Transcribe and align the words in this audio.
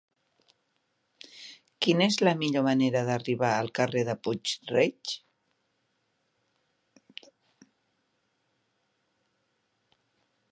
Quina 1.85 2.05
és 2.13 2.17
la 2.27 2.33
millor 2.39 2.65
manera 2.67 3.03
d'arribar 3.09 3.51
al 3.57 3.69
carrer 3.79 4.01
de 4.07 4.15
Puig-reig? 4.27 5.13